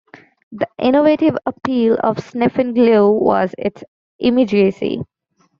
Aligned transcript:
The 0.51 0.67
innovative 0.79 1.37
appeal 1.45 1.95
of 2.01 2.17
"Sniffin' 2.17 2.73
Glue" 2.73 3.11
was 3.19 3.53
its 3.59 3.83
immediacy. 4.17 5.03